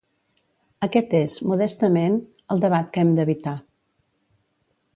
[0.85, 2.17] Aquest és, modestament,
[2.55, 3.55] el debat que hem d'evitar.